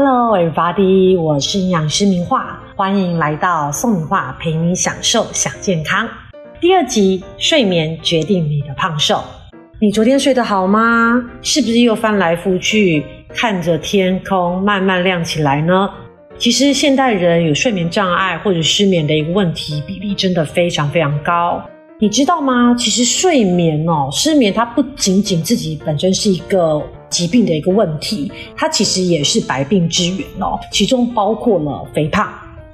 [0.00, 1.20] Hello, everybody！
[1.20, 6.08] 我是营养师明画，欢迎来到宋明画陪你享受享健康。
[6.60, 9.20] 第二集，睡眠决定你的胖瘦。
[9.80, 11.20] 你昨天睡得好吗？
[11.42, 15.90] 是不是又翻来覆去看着天空慢慢亮起来呢？
[16.38, 21.60] 其实现代人有睡眠障碍或者失眠的一个问题比例真的非常非常高。
[21.98, 22.72] 你知道吗？
[22.78, 30.58] 其实睡眠哦，失眠它不仅仅自己本身是一个疾病的一个问题，它其实也是百病之源哦。
[30.72, 32.28] 其中包括了肥胖。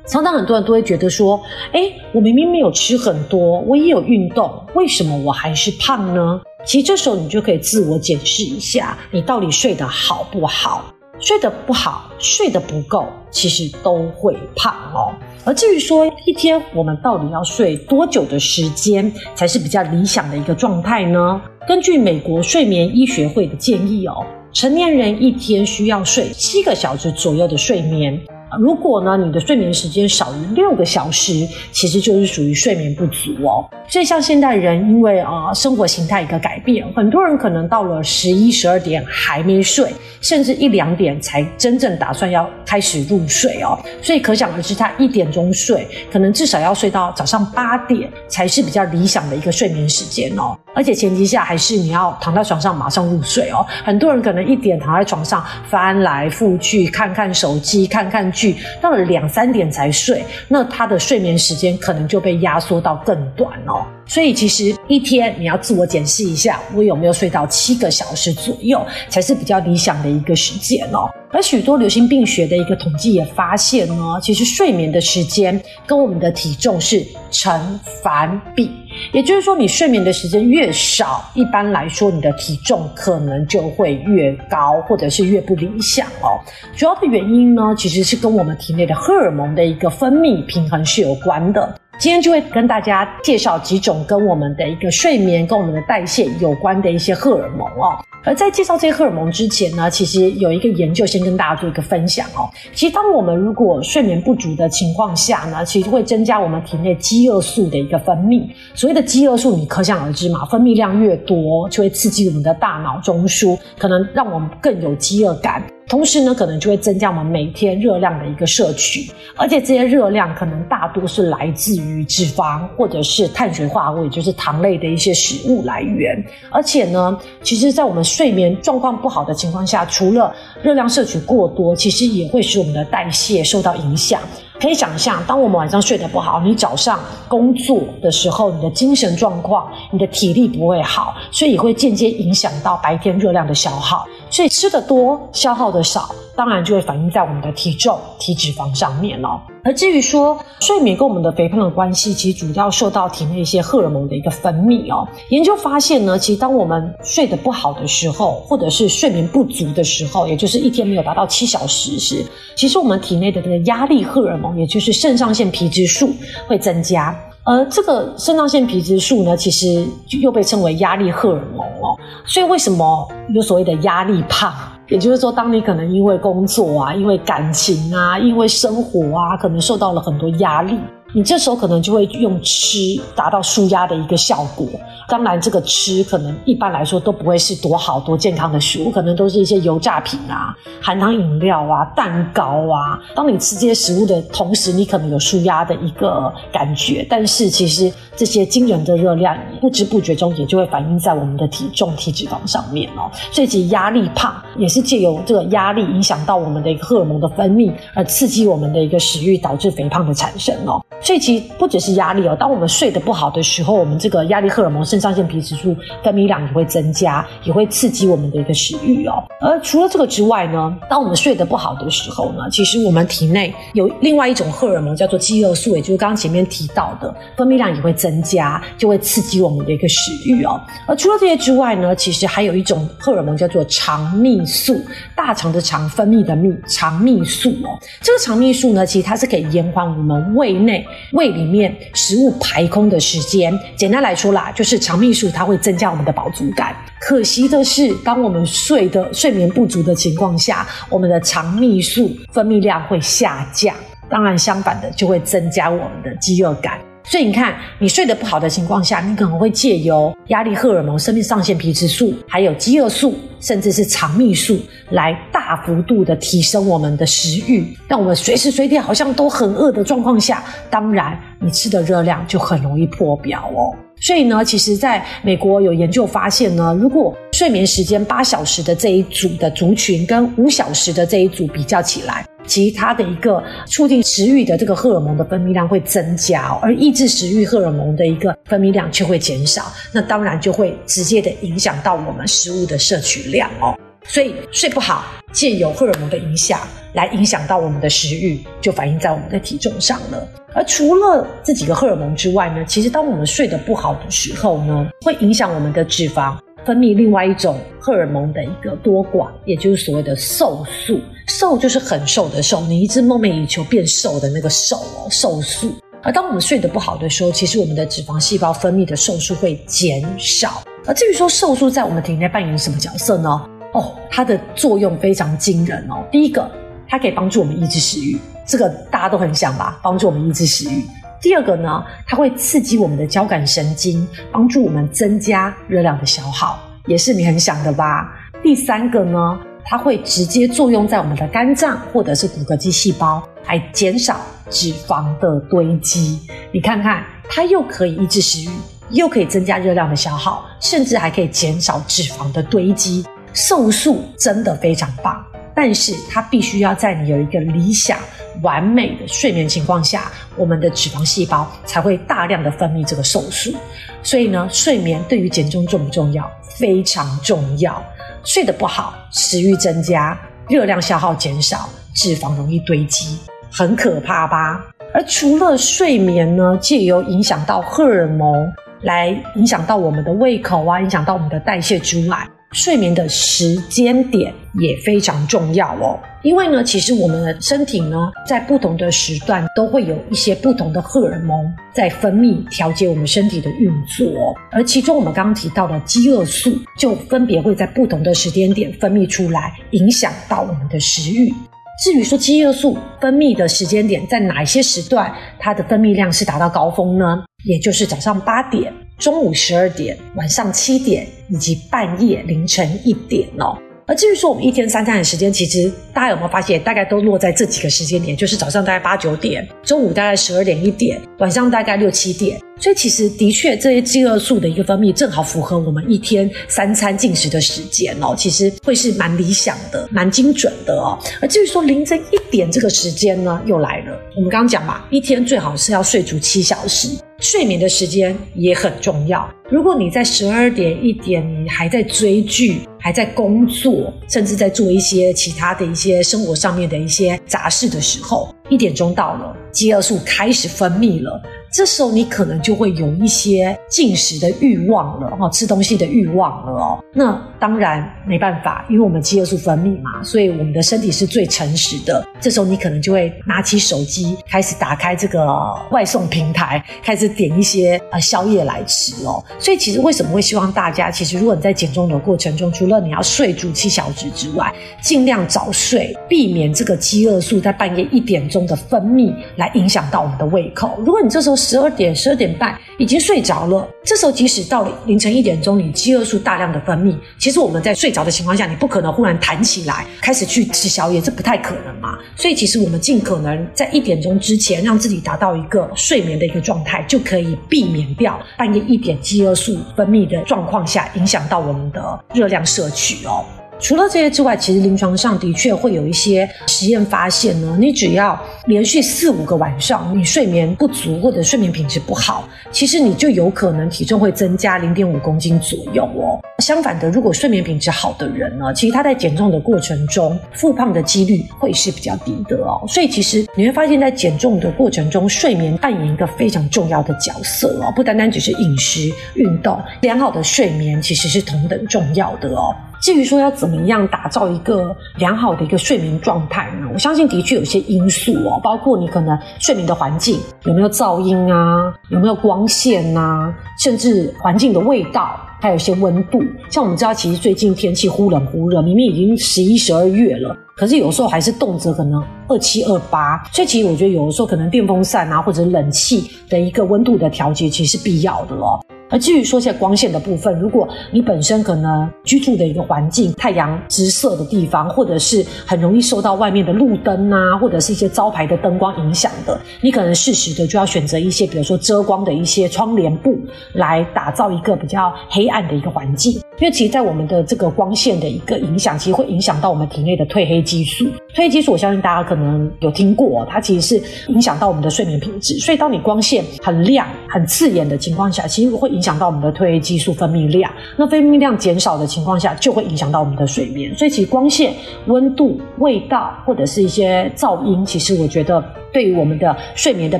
[0.06, 1.40] 常常很多人都会觉得说
[1.72, 10.93] ：“哎，我明明没有吃很多，我也有运动，为什么我还是胖呢？”其实这时候你就可以自我检视一下，你到底睡得好不好？
[11.20, 15.14] 睡得不好，睡得不够，其实都会胖哦。
[15.44, 21.40] 而至于说一天我们到底要睡多久的时间才是比较理想的一个状态呢？
[21.66, 28.20] 根据美国睡眠医学会的建议哦，成年人一天需要睡七个小时左右的睡眠。
[28.60, 33.68] 如果呢，你的睡眠时间少于六个小时，其实就是属于睡眠不足哦。
[33.88, 43.78] 所以像现代人，因为啊生活形态一个改变，很多人可能到了十一、十二点还没睡，甚至一两点才真正打算要开始入睡哦。
[44.00, 50.56] 所以可想而知，他一点钟睡，可能至少要睡到早上八点，才是比较理想的一个睡眠时间哦。
[50.74, 53.64] 而且前提下还是你要躺在床上马上入睡哦。
[53.84, 58.56] 很多人可能一点躺在床上翻来覆去，看看手机，看看剧。
[58.82, 63.86] 到了两三点才睡，那他的睡眠时间可能就被压缩到更短哦。
[64.06, 71.08] 所以其实一天你要自我检视一下，我有没有睡到七个小时左右，才是比较理想的一个时间哦。
[71.32, 78.70] 而许多流行病学的一个统计也发现呢，其实睡眠的时间跟我们的体重是成反比，
[79.12, 86.38] 也就是说，你睡眠的时间越少，一般来说你的体重可能就会越高，或者是越不理想哦。
[86.76, 91.74] 主要的原因呢，其实是跟我们体内的荷尔蒙的一个分泌平衡是有关的。
[91.98, 97.96] 今天就会跟大家介绍几种跟我们的一个睡眠、跟我们的代谢有关的一些荷尔蒙哦。
[98.24, 102.48] 而在介绍这些荷尔蒙之前呢，其实有一个研究先跟大家做一个分享哦。
[102.74, 108.48] 其实当我们如果睡眠不足的情况下呢，其实会增加我们体内饥饿素的一个分泌。
[108.74, 115.62] 所谓的饥饿素，你可想而知嘛，分泌量越多，就会刺激我们的大脑中枢，可能让我们更有饥饿感。
[115.86, 126.24] 同时呢，可能就会增加我们每天热量的一个摄取，而且这些热量可能大多是来自于脂肪或者是碳水化合物，也就是糖类的一些食物来源。
[126.50, 134.20] 而且呢，其实，在我们睡眠状况不好的情况下，除了热量摄取过多，其实也会使我们的代谢受到影响。
[134.60, 144.06] 可以想象，当我们晚上睡得不好，你早上工作的时候，你的精神状况、你的体力不会好，所以也会间接影响到白天热量的消耗。
[144.34, 149.40] 所以吃的多，消耗的少，当然就会反映在我们的体重、体脂肪上面了。
[149.62, 155.06] 而至于说睡眠跟我们的肥胖的关系，其实主要受到体内一些荷尔蒙的一个分泌哦。
[155.28, 166.12] 研究发现呢，其实当我们睡得不好的时候，或者是睡眠不足的时候，也就是一天没有达到七小时时，其实我们体内的这个压力荷尔蒙，也就是肾上腺皮质素
[166.48, 167.16] 会增加。
[167.46, 169.86] 而这个肾上腺皮质素呢，其实
[170.20, 171.94] 又被称为压力荷尔蒙哦。
[172.24, 174.52] 所以为什么有所谓的压力胖？
[174.88, 180.78] 也就是说，当你可能因为工作啊、因为感情啊、因为生活啊，可能受到了很多压力。
[181.14, 182.78] 你这时候可能就会用吃
[183.14, 184.66] 达到舒压的一个效果。
[185.06, 192.98] 当然，这个吃可能一般来说都不会是多好多健康的食物，可能都是一些油炸品啊、含糖饮料啊、蛋糕啊。
[193.14, 203.08] 当你吃这些食物的同时，你可能有舒压的一个感觉，但是其实这些惊人的热量不知不觉中也就会反映在我们的体重、体脂肪上面哦。
[203.30, 210.82] 所以，其实压力胖也是借由这个压力影响到我们的一个荷尔蒙的分泌，而刺激我们的一个食欲，导致肥胖的产生哦。
[211.04, 219.22] 所以其实不只是压力哦，当我们睡得不好的时候，我们这个压力荷尔蒙肾上腺皮质素分泌量也会增加，也会刺激我们的一个食欲哦。
[219.38, 230.58] 而除了这个之外呢，当我们睡得不好的时候呢，其实我们体内有另外一种荷尔蒙叫做饥饿素，也就是刚刚前面提到的，分泌量也会增加，就会刺激我们的一个食欲哦。
[230.86, 234.80] 而除了这些之外呢，其实还有一种荷尔蒙叫做肠泌素，
[235.14, 237.76] 大肠的肠分泌的泌肠泌素哦。
[238.00, 240.86] 这个肠泌素呢，其实它是可以延缓我们胃内。
[241.12, 246.74] 胃里面食物排空的时间，简单来说啦，就是肠泌素它会增加我们的饱足感。
[247.00, 253.74] 可惜的是，当我们睡的睡眠不足的情况下，我们的肠泌素分泌量会下降。
[254.08, 256.78] 当然，相反的就会增加我们的饥饿感。
[257.06, 264.58] 所以你看，你睡得不好的情况下，你可能会借由压力荷尔蒙、生命上限皮质素，还有饥饿素，甚至是肠泌素，
[264.90, 273.76] 来大幅度的提升我们的食欲，让我们随时随地好像都很饿的状况下，当然你吃的热量就很容易破表哦。
[274.00, 282.24] 所以呢，其实在美国有研究发现呢，如果睡眠时间八小时的这一组的族群跟五小时的这一组比较起来。
[282.46, 293.74] 其他的一个促进食欲的这个荷尔蒙的分泌量会增加，而抑制食欲荷尔蒙的一个分泌量却会减少，那当然就会直接的影响到我们食物的摄取量哦。
[294.06, 296.60] 所以睡不好，借由荷尔蒙的影响
[296.92, 300.28] 来影响到我们的食欲，就反映在我们的体重上了。
[300.54, 306.36] 而除了这几个荷尔蒙之外呢，其实当我们睡得不好的时候呢，会影响我们的脂肪。
[306.64, 310.98] 分泌另外一种荷尔蒙的一个多寡，也就是所谓的瘦素。
[311.28, 315.74] 瘦就是很瘦的瘦，你一直梦寐以求变瘦的那个瘦哦，瘦素。
[316.02, 320.62] 而当我们睡得不好的时候，其实我们的脂肪细胞分泌的瘦素会减少。
[320.86, 323.46] 而至于说瘦素在我们体内扮演什么角色呢？
[323.74, 326.02] 哦，它的作用非常惊人哦。
[326.10, 326.50] 第一个，
[326.88, 328.16] 它可以帮助我们抑制食欲，
[328.46, 330.84] 这个大家都很想吧，帮助我们抑制食欲。
[331.20, 338.12] 第二个呢，它会刺激我们的交感神经，帮助我们增加热量的消耗，也是你很想的吧。
[338.42, 346.20] 第三个呢，它会直接作用在我们的肝脏或者是骨骼肌细胞，来减少脂肪的堆积。
[346.52, 348.54] 你看看，它又可以抑制食欲，
[348.90, 353.04] 又可以增加热量的消耗，甚至还可以减少脂肪的堆积。
[353.34, 355.22] 瘦素真的非常棒。
[355.56, 357.96] 但是它必须要在你有一个理想
[358.42, 363.54] 完美的睡眠情况下，我们的脂肪细胞才会大量的分泌这个瘦素。
[364.02, 366.28] 所以呢，睡眠对于减重重不重要？
[366.58, 367.80] 非常重要。
[368.24, 373.16] 睡得不好，食欲增加，热量消耗减少，脂肪容易堆积，
[373.52, 374.60] 很可怕吧？
[374.92, 378.52] 而除了睡眠呢，借由影响到荷尔蒙，
[378.82, 382.28] 来影响到我们的胃口啊，影响到我们的代谢之外。
[382.54, 394.06] 睡眠的时间点也非常重要哦，因为呢，其实我们的身体呢，在不同的时段都会有一些不同的荷尔蒙在分泌，调节我们身体的运作。
[394.52, 401.34] 而其中我们刚刚提到的饥饿素，就分别会在不同的时间点分泌出来，影响到我们的食欲。
[401.82, 407.24] 至于说饥饿素分泌的时间点在哪一些时段，它的分泌量是达到高峰呢？
[407.44, 408.72] 也就是早上八点。
[408.98, 413.58] 中午十二点、晚上七点以及半夜凌晨一点哦。
[413.86, 422.40] 而至于说我们一天三餐的时间，其实大家有没有发现，大概都落在这几个时间点，就是早上大概八九点，中午大概十二点一点，晚上大概六七点。
[422.58, 430.98] 所以其实的确，这些饥饿素的一个分泌正好符合我们一天三餐进食的时间哦，其实会是蛮理想的、蛮精准的哦。
[431.20, 434.00] 而至于说凌晨一点这个时间呢，又来了。
[434.16, 436.88] 我们刚刚讲嘛，一天最好是要睡足七小时。
[437.18, 439.28] 睡眠的时间也很重要。
[439.48, 451.22] 如果你在十二点一点，你还在追剧、还在工作，甚至在做一些其他的一些生活上面的一些杂事的时候，一点钟到了，饥饿素开始分泌了。
[451.52, 456.84] 这时候你可能就会有一些进食的欲望了，哈，吃东西的欲望了哦。
[456.92, 462.04] 那当然没办法，因为我们饥饿素分泌嘛，所以我们的身体是最诚实的。
[462.20, 465.26] 这时候你可能就会拿起手机，开始打开这个
[465.70, 469.22] 外送平台，开始点一些呃宵夜来吃哦。
[469.38, 480.78] 所以其实为什么会希望大家，其实如果你在减重的过程中，除了你要睡足七小时之外，尽量早睡，避免这个饥饿素在半夜一点钟的分泌来影响到我们的胃口。
[480.78, 491.98] 如果你这时候十二点、十二点半已经睡着了，这时候即使到凌晨一点钟，你饥饿素大量的分泌，其实我们在睡着的情况下，你不可能忽然弹起来开始去吃宵夜，这不太可能嘛。
[492.16, 503.24] 所以其实我们尽可能在一点钟之前，让自己达到一个睡眠的一个状态，就可以避免掉半夜一点饥饿素分泌的状况下，影响到我们的热量摄取哦。
[503.64, 507.56] 除了这些之外，其实临床上的确会有一些实验发现呢。
[507.58, 516.20] 你只要连续四五个晚上你睡眠不足或者睡眠品质不好，其实你就有可能体重会增加零点五公斤左右哦。
[516.40, 522.62] 相反的，如果睡眠品质好的人呢，其实他在减重的过程中复胖的几率会是比较低的哦。
[522.68, 532.54] 所以其实你会发现在减重的过程中，睡眠扮演一个非常重要的角色哦，不单单只是饮食、运动，良好的睡眠其实是同等重要的哦。
[532.84, 536.68] 至于说要怎么样打造一个良好的一个睡眠状态呢？
[536.70, 545.18] 我相信的确有些因素哦，包括你可能睡眠的环境有没有噪音啊，有没有光线呐，甚至环境的味道。
[545.40, 546.22] 还有一些温度。
[546.48, 553.22] 像我们知道，其实最近天气忽冷忽热，明明已经十一、十二月了，可是有时候还是动辄可能二七、二八。
[553.30, 558.64] 所以其实我觉得，有的时候可能电风扇啊，或者冷气的一个温度的调节，其实是必要的咯。
[558.90, 573.18] 而至于说在光线的部分，如果你本身可能居住的一个环境太阳直射的地方，或者是很容易受到外面的路灯啊，或者是一些招牌的灯光影响的，你可能适时的就要选择一些，比如说遮光的一些窗帘布，
[573.54, 576.20] 来打造一个比较黑暗的一个环境。
[576.40, 580.84] 因为其实，在我们的这个光线的一个影响，其实会影响到我们体内的褪黑激素。
[581.14, 585.38] 褪黑激素，我相信大家可能有听过，它其实是影响到我们的睡眠品质。
[585.38, 590.52] 所以，当你光线很亮、很刺眼的情况下，其实会影响到我们的褪黑激素分泌量。
[590.76, 593.72] 那分泌量减少的情况下，就会影响到我们的睡眠。
[593.76, 594.52] 所以，其实光线、
[594.86, 599.96] 温度、味道或者是一些噪音，其实我觉得对于我们的睡眠的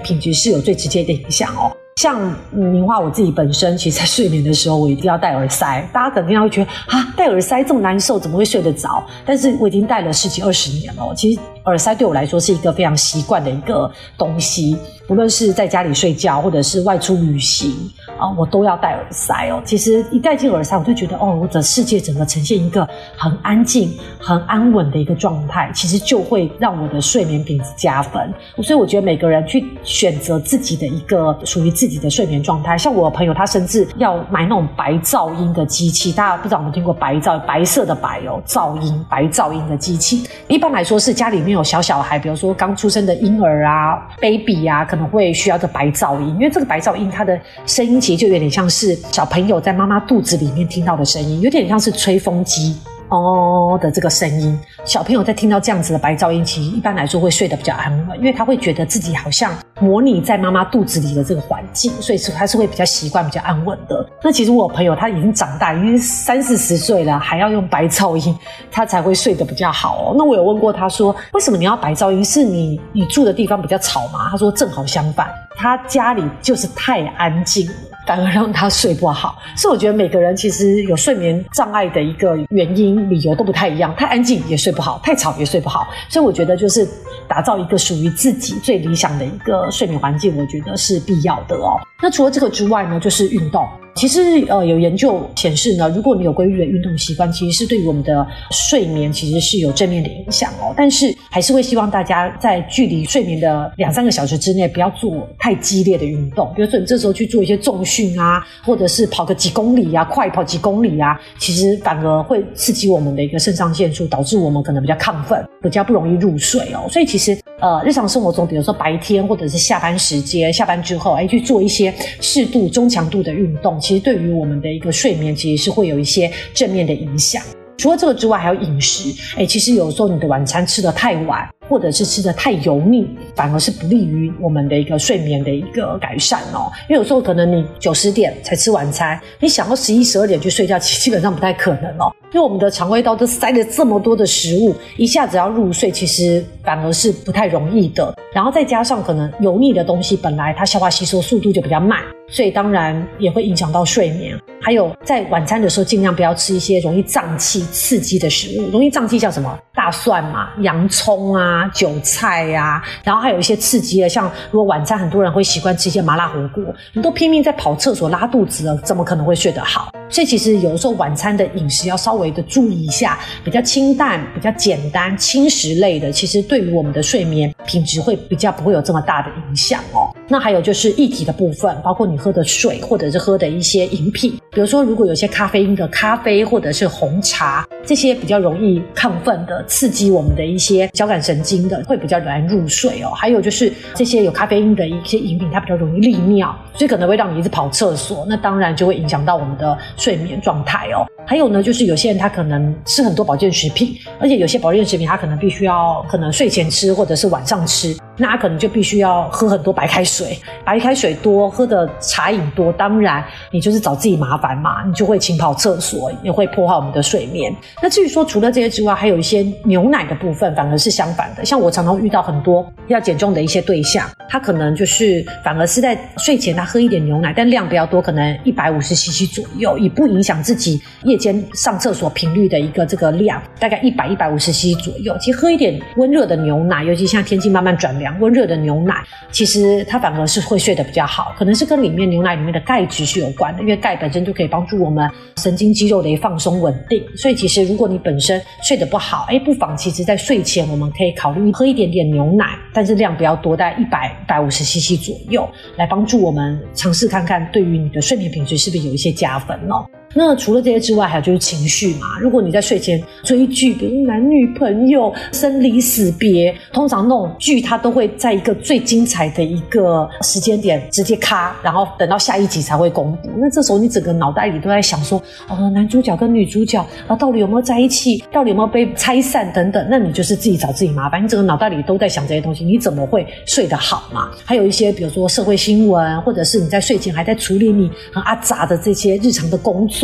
[0.00, 1.70] 品质是有最直接的影响哦。
[1.96, 5.88] 像明话我自己本身，其实在睡眠的时候，我一定要戴耳塞。
[5.92, 9.02] 大家肯定会觉得啊，戴耳塞这么难受，怎么会睡得着？
[9.24, 14.76] 但是我已经戴了十几二十年了，其实耳塞对我来说是一个非常习惯的一个东西。
[15.06, 17.74] 不论是在家里睡觉，或者是外出旅行
[18.18, 19.60] 啊，我都要戴耳塞哦。
[19.62, 28.32] 其实一戴进耳塞，我就觉得哦，我的世界整个呈现一个很安静、很安稳的一个状态，其实就会让我的睡眠品质加分。
[28.62, 32.78] 所以我觉得每个人去选择自己的一个属于自己的睡眠状态。
[32.78, 36.12] 像我朋友，他甚至要买那种白噪音的机器。
[36.12, 37.38] 大家不知道有没有听过白噪？
[37.40, 40.26] 白色的白哦，噪音白噪音的机器。
[40.48, 44.82] 一般来说是家里面有小小孩，比如说刚出生的婴儿啊，baby 啊。
[44.94, 47.36] 可能会需要个白噪音，因为这个白噪音它的
[47.66, 52.76] 声音其实就有点像是小朋友在妈妈肚子里面听到的声音，有点像是吹风机。
[53.18, 54.58] 哦的这个声音。
[54.84, 64.06] 小朋友在听到这样子的白噪音，其实一般来说会睡得比较安稳，因为他会觉得自己好像模拟在妈妈肚子里的这个环境，所以是他是会比较习惯、比较安稳的。
[64.22, 68.36] 那其实我朋友他已经长大，已经三四十岁了，还要用白噪音，
[68.70, 70.14] 他才会睡得比较好哦。
[70.16, 72.24] 那我有问过他说，为什么你要白噪音？
[72.24, 74.28] 是你你住的地方比较吵吗？
[74.30, 75.28] 他说正好相反。
[75.56, 77.68] 他家里就是太安静，
[78.06, 79.38] 反而让他睡不好。
[79.56, 83.94] 所以我觉得每个人其实有睡眠障碍的一个原因、理由都不太一样。
[83.96, 85.88] 太安静也睡不好，太吵也睡不好。
[86.08, 86.86] 所以我觉得就是
[87.28, 91.78] 打造一个属于自己最理想的一个睡眠环境，我觉得是必要的哦。
[92.04, 93.66] 那除了这个之外呢，就是运动。
[93.94, 100.74] 其实，呃，有研究显示呢，如果你有规律的运动习惯，其实是对于我们的睡眠其实是有正面的影响哦。
[100.76, 106.52] 但是，还是会希望大家在距离睡眠的两三个小时之内，不要做太激烈的运动。
[106.54, 116.84] 比如说，你这时候去做一些重训啊，或者是跑个几公里啊，快跑几公里啊，其实反而会刺激我们的一个肾上腺素，导致我们可能比较亢奋，比较不容易入睡哦。
[116.90, 123.78] 所以，其实，呃，日常生活中，比如说白天或者是下班时间，下班之后，哎，去做一些适度中强度的运动。
[123.80, 127.42] 其实对于我们的一个睡眠，其实是会有一些正面的影响。
[127.76, 129.12] 除了这个之外，还有饮食。
[129.36, 131.48] 哎，其实有时候你的晚餐吃的太晚。
[131.68, 136.70] 或者是吃的太油腻，反而是不利于我们的一个睡眠的一个改善哦。
[136.88, 142.12] 因为有时候可能你九十点才吃晚餐，你想要十一十二点去睡觉，其 基本上不太可能哦。
[142.32, 148.12] 因为我们的肠胃道都塞了这么多的食物，一下子要入睡，其实反而是不太容易的。
[148.32, 152.02] 然后再加上可能油腻的东西，本来它消化吸收速度就比较慢，
[152.34, 154.36] 所以当然也会影响到睡眠。
[154.60, 158.70] 还有在晚餐的时候，尽量不要吃一些容易胀气、刺激的食物。
[158.70, 159.56] 容易胀气像什么？
[159.72, 161.70] 大蒜嘛，洋葱啊。
[161.72, 169.92] 韭菜呀，然后还有一些刺激的，像如果晚餐很多人会习惯吃一些麻辣火锅，你都拼命在跑厕所拉肚子了，怎么可能会睡得好？
[170.08, 180.13] 所以其实有的时候晚餐的饮食要稍微的注意一下，比较清淡、比较简单、轻食类的，其实对于我们的睡眠品质会比较不会有这么大的影响哦。
[180.28, 193.10] 那还有就是液体的部分，包括你喝的水或者是喝的一些饮品，比如说如果有些咖啡因的咖啡或者是红茶，这些比较容易亢奋的，刺激我们的一些交感神经的，会比较难入睡哦。
[193.14, 201.04] 还有就是这些有咖啡因的一些饮品，它比较容易利尿，所以可能会让你一直跑厕所，那当然就会影响到我们的睡眠状态哦。
[201.26, 217.54] 还有呢，就是有些人他可能吃很多保健食品，而且有些保健食品他可能必须要可能睡前吃或者是晚上吃，那可能就必须要喝很多白开水，白开水多，喝的茶饮多，当然你就是找自己麻烦嘛，你就会勤跑厕所，也会破坏我们的睡眠。
[217.82, 230.80] 那至于说除了这些之外，还有一些牛奶的部分反而是相反的，像我常常遇到很多要减重的一些对象，他可能就是反而是在睡前他喝一点牛奶，但量比较多，可能一百五十 CC 左右，以不影响自己。
[231.04, 235.16] 夜间上厕所频率的一个这个量，大概一百一百五十 cc 左右。
[235.20, 238.03] 其实喝一点温热的牛奶，尤其像天气慢慢转凉。
[238.04, 247.02] 凉、温热的牛奶，其实它反而是会睡得比较好，可能是跟里面牛奶里面的钙质是有关的，因为钙本身就可以帮助我们神经肌肉的一放松稳定。
[247.16, 252.44] 所以其实如果你本身睡得不好，哎，不妨其实在睡前我们可以考虑喝一点点牛奶，
[252.74, 259.86] 但是量不要多，在一百一百五十 CC 左右，来帮助我们尝试看看，对于你的睡眠品质是不是有一些加分哦。
[260.14, 262.06] 那除了这些之外，还有就是情绪嘛。
[262.20, 273.28] 如果你在睡前追剧，比如男女朋友、生离死别，通常那种剧它都会在一个最精彩的一个时间点直接咔，然后等到下一集才会公布。
[273.36, 276.78] 那这时候你整个脑袋里都在想说，哦，男主角跟女主角
[277.08, 278.22] 啊，到底有没有在一起？
[278.30, 279.84] 到底有没有被拆散等等？
[279.90, 281.22] 那你就是自己找自己麻烦。
[281.24, 284.30] 你整个脑袋里都在想这些东西，你怎么会睡得好嘛？
[284.44, 290.03] 还有一些，比如说社会新闻，或者是你在睡前还在处理你很阿杂的这些日常的工作。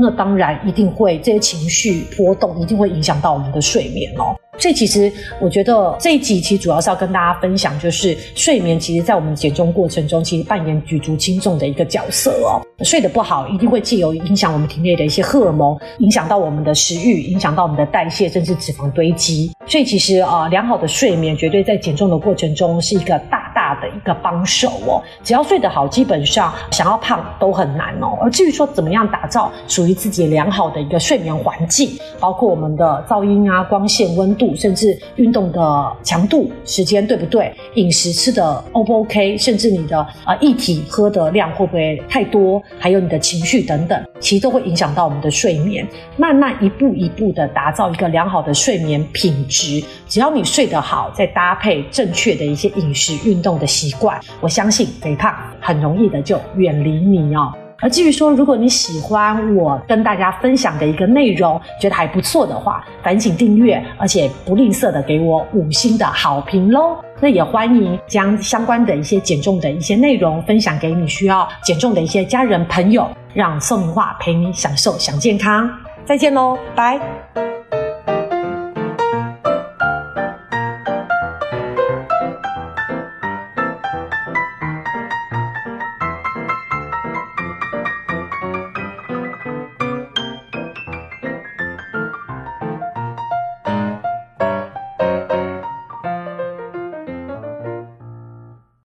[0.00, 4.34] 那当然一定会这些情绪波动，一定会影响到我们的睡眠哦。
[4.56, 12.62] 所以其实我觉得这一集其实主要是要跟大家分享，就是睡眠其实在我们减重过程中，其实扮演举足轻重的一个角色哦。
[12.82, 19.52] 睡得不好，一定会既有影响我们体内的一些荷尔蒙，影响到我们的食欲，影响到我们的代谢，甚至脂肪堆积。
[19.66, 23.42] 所以其实啊，良好的睡眠绝对在减重的过程中是一个大。
[23.54, 28.18] 大的一个帮手哦，只要睡得好，基本上想要胖都很难哦。
[28.20, 31.88] 而至于说怎么样打造属于自己良好的一个睡眠环境，
[32.18, 37.54] 包括我们的噪音啊、光线、温度，甚至运动的强度、时间对不对？
[37.74, 39.38] 饮食吃的 O 不 OK？
[39.38, 42.60] 甚至你的啊液体喝的量会不会太多？
[42.80, 45.86] 还有你的情绪等等，其实都会影响到我们的睡眠。
[46.16, 53.44] 慢慢一步一步的打造一个良好的睡眠品质，只要你睡得好，再搭配正确的一些饮食运。
[53.44, 57.52] 动的习惯，我相信肥胖很容易的就远离你哦。
[57.80, 66.96] 而至于说，如果你喜欢我跟大家分享的一个内容，觉得还不错的话，赶紧订阅，而且不吝啬的给我五星的好评喽。
[67.20, 75.70] 那也欢迎将相关的一些减重的一些内容分享给你需要减重的一些家人朋友，让宋明化陪你享受享健康。
[76.04, 77.63] 再见喽，拜。